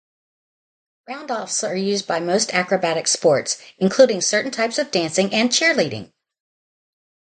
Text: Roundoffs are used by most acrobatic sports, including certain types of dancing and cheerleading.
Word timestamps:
Roundoffs 1.07 1.63
are 1.63 1.75
used 1.75 2.07
by 2.07 2.19
most 2.19 2.55
acrobatic 2.55 3.07
sports, 3.07 3.61
including 3.77 4.19
certain 4.21 4.49
types 4.49 4.79
of 4.79 4.89
dancing 4.89 5.31
and 5.31 5.51
cheerleading. 5.51 6.11